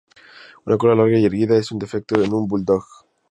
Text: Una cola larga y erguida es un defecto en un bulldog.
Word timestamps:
Una 0.65 0.77
cola 0.79 0.95
larga 0.95 1.19
y 1.19 1.25
erguida 1.25 1.55
es 1.57 1.71
un 1.71 1.77
defecto 1.77 2.19
en 2.23 2.33
un 2.33 2.47
bulldog. 2.47 2.83